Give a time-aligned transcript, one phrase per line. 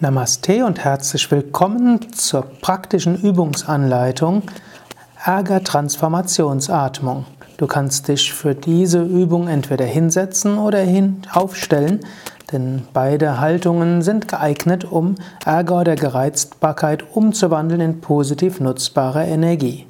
[0.00, 4.42] Namaste und herzlich willkommen zur praktischen Übungsanleitung
[5.24, 7.26] Ärger-Transformationsatmung.
[7.58, 12.00] Du kannst dich für diese Übung entweder hinsetzen oder hin aufstellen,
[12.50, 15.14] denn beide Haltungen sind geeignet, um
[15.46, 19.86] Ärger oder Gereiztbarkeit umzuwandeln in positiv nutzbare Energie.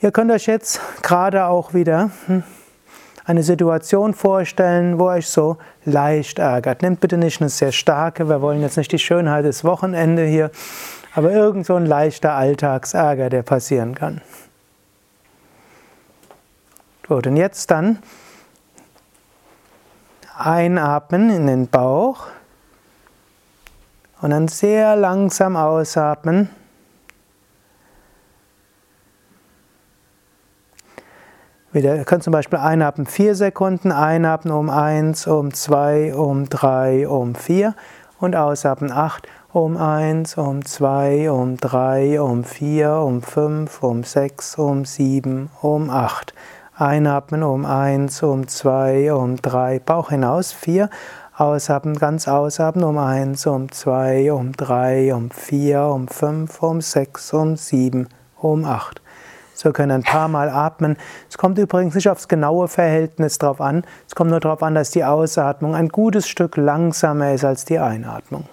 [0.00, 2.44] Ihr könnt euch jetzt gerade auch wieder hm,
[3.30, 6.82] eine Situation vorstellen, wo euch so leicht ärgert.
[6.82, 10.50] Nehmt bitte nicht eine sehr starke, wir wollen jetzt nicht die Schönheit des Wochenende hier,
[11.14, 14.20] aber irgend so ein leichter Alltagsärger, der passieren kann.
[17.06, 18.00] Gut, und jetzt dann
[20.36, 22.26] einatmen in den Bauch
[24.20, 26.50] und dann sehr langsam ausatmen.
[31.72, 37.36] Ihr könnt zum Beispiel einatmen 4 Sekunden, einatmen um 1, um 2, um 3, um
[37.36, 37.76] 4
[38.18, 44.56] und ausatmen 8, um 1, um 2, um 3, um 4, um 5, um 6,
[44.56, 46.34] um 7, um 8.
[46.74, 50.90] Einatmen um 1, um 2, um 3, Bauch hinaus 4.
[51.36, 57.32] Ausatmen, ganz ausatmen um 1, um 2, um 3, um 4, um 5, um 6,
[57.32, 58.08] um 7,
[58.40, 59.00] um 8.
[59.60, 60.96] So wir können ein paar Mal atmen.
[61.28, 63.84] Es kommt übrigens nicht aufs genaue Verhältnis drauf an.
[64.08, 67.78] Es kommt nur darauf an, dass die Ausatmung ein gutes Stück langsamer ist als die
[67.78, 68.48] Einatmung.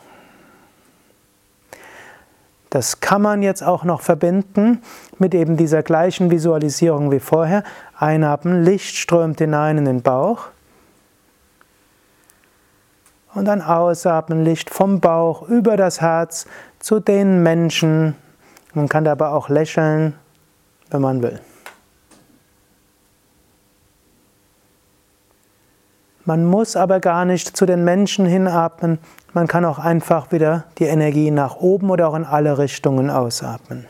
[2.71, 4.81] Das kann man jetzt auch noch verbinden
[5.17, 7.63] mit eben dieser gleichen Visualisierung wie vorher.
[7.97, 10.49] Einatmen, Licht strömt hinein in den Bauch.
[13.33, 16.47] Und dann ausatmen, Licht vom Bauch über das Herz
[16.79, 18.15] zu den Menschen.
[18.73, 20.13] Man kann dabei auch lächeln
[20.91, 21.39] wenn man will.
[26.25, 28.99] Man muss aber gar nicht zu den Menschen hinatmen,
[29.33, 33.85] man kann auch einfach wieder die Energie nach oben oder auch in alle Richtungen ausatmen.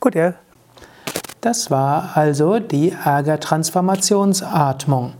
[0.00, 0.32] Gut, ja.
[1.42, 5.12] Das war also die Ärger-Transformationsatmung